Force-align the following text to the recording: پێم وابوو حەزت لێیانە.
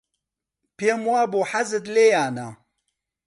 پێم 0.77 1.01
وابوو 1.11 1.47
حەزت 1.51 1.85
لێیانە. 1.95 2.49